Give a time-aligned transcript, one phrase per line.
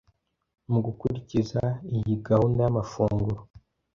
[0.71, 1.63] Mu gukurikiza
[1.95, 3.37] iyi gahunda y’amafunguro